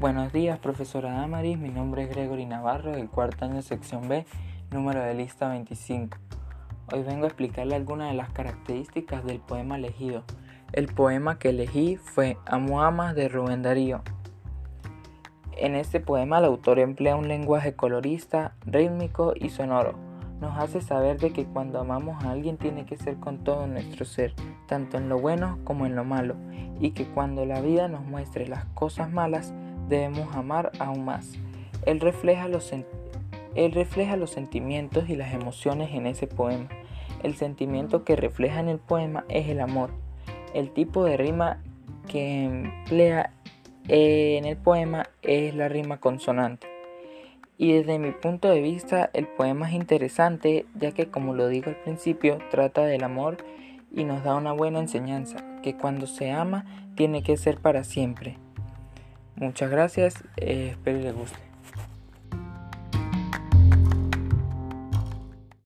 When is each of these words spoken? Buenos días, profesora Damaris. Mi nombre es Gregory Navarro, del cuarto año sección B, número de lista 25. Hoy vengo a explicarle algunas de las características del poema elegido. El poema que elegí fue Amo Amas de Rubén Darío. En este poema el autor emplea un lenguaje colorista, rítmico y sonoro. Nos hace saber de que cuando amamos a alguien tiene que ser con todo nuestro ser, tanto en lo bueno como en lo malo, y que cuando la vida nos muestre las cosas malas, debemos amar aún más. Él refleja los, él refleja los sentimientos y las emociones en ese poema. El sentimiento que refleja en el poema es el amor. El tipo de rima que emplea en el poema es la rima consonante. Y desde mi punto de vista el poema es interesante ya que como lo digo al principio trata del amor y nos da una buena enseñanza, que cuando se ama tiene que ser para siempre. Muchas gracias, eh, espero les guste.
Buenos 0.00 0.32
días, 0.32 0.58
profesora 0.58 1.12
Damaris. 1.12 1.58
Mi 1.58 1.68
nombre 1.68 2.04
es 2.04 2.08
Gregory 2.08 2.46
Navarro, 2.46 2.92
del 2.92 3.10
cuarto 3.10 3.44
año 3.44 3.60
sección 3.60 4.08
B, 4.08 4.24
número 4.70 5.02
de 5.02 5.12
lista 5.12 5.50
25. 5.50 6.16
Hoy 6.90 7.02
vengo 7.02 7.24
a 7.24 7.26
explicarle 7.26 7.74
algunas 7.74 8.08
de 8.08 8.16
las 8.16 8.30
características 8.30 9.22
del 9.26 9.40
poema 9.40 9.76
elegido. 9.76 10.24
El 10.72 10.86
poema 10.86 11.38
que 11.38 11.50
elegí 11.50 11.96
fue 11.96 12.38
Amo 12.46 12.82
Amas 12.82 13.14
de 13.14 13.28
Rubén 13.28 13.60
Darío. 13.60 14.00
En 15.58 15.74
este 15.74 16.00
poema 16.00 16.38
el 16.38 16.46
autor 16.46 16.78
emplea 16.78 17.16
un 17.16 17.28
lenguaje 17.28 17.74
colorista, 17.74 18.54
rítmico 18.64 19.34
y 19.36 19.50
sonoro. 19.50 19.96
Nos 20.40 20.56
hace 20.56 20.80
saber 20.80 21.20
de 21.20 21.34
que 21.34 21.44
cuando 21.44 21.78
amamos 21.78 22.24
a 22.24 22.30
alguien 22.30 22.56
tiene 22.56 22.86
que 22.86 22.96
ser 22.96 23.16
con 23.16 23.44
todo 23.44 23.66
nuestro 23.66 24.06
ser, 24.06 24.32
tanto 24.66 24.96
en 24.96 25.10
lo 25.10 25.18
bueno 25.18 25.58
como 25.64 25.84
en 25.84 25.94
lo 25.94 26.04
malo, 26.04 26.36
y 26.80 26.92
que 26.92 27.04
cuando 27.04 27.44
la 27.44 27.60
vida 27.60 27.86
nos 27.88 28.02
muestre 28.06 28.48
las 28.48 28.64
cosas 28.64 29.12
malas, 29.12 29.52
debemos 29.90 30.34
amar 30.34 30.72
aún 30.78 31.04
más. 31.04 31.34
Él 31.84 32.00
refleja 32.00 32.48
los, 32.48 32.72
él 32.72 33.72
refleja 33.72 34.16
los 34.16 34.30
sentimientos 34.30 35.10
y 35.10 35.16
las 35.16 35.34
emociones 35.34 35.90
en 35.92 36.06
ese 36.06 36.26
poema. 36.26 36.68
El 37.22 37.34
sentimiento 37.34 38.04
que 38.04 38.16
refleja 38.16 38.60
en 38.60 38.68
el 38.68 38.78
poema 38.78 39.24
es 39.28 39.48
el 39.48 39.60
amor. 39.60 39.90
El 40.54 40.70
tipo 40.70 41.04
de 41.04 41.18
rima 41.18 41.62
que 42.08 42.44
emplea 42.44 43.34
en 43.88 44.44
el 44.44 44.56
poema 44.56 45.10
es 45.22 45.54
la 45.54 45.68
rima 45.68 45.98
consonante. 45.98 46.66
Y 47.58 47.74
desde 47.74 47.98
mi 47.98 48.12
punto 48.12 48.48
de 48.48 48.62
vista 48.62 49.10
el 49.12 49.26
poema 49.26 49.68
es 49.68 49.74
interesante 49.74 50.64
ya 50.74 50.92
que 50.92 51.10
como 51.10 51.34
lo 51.34 51.48
digo 51.48 51.68
al 51.68 51.76
principio 51.76 52.38
trata 52.50 52.86
del 52.86 53.04
amor 53.04 53.36
y 53.92 54.04
nos 54.04 54.24
da 54.24 54.34
una 54.34 54.52
buena 54.52 54.78
enseñanza, 54.78 55.44
que 55.62 55.76
cuando 55.76 56.06
se 56.06 56.30
ama 56.30 56.64
tiene 56.94 57.22
que 57.22 57.36
ser 57.36 57.58
para 57.58 57.84
siempre. 57.84 58.38
Muchas 59.40 59.70
gracias, 59.70 60.22
eh, 60.36 60.68
espero 60.72 60.98
les 61.00 61.14
guste. 61.14 61.49